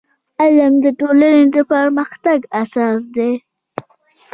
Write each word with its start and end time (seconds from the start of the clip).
•علم 0.41 0.73
د 0.85 0.85
ټولنې 0.99 1.43
د 1.53 1.57
پرمختګ 1.71 2.39
اساس 2.61 3.01
دی. 3.15 3.31